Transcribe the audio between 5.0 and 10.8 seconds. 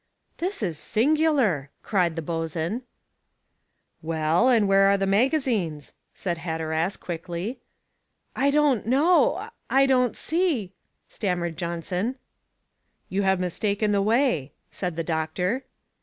magazines?" said Hatteras quickly. "I don't know I don't see"